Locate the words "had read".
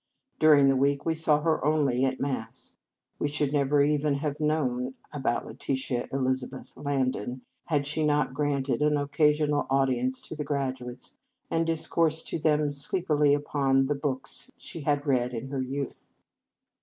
14.81-15.35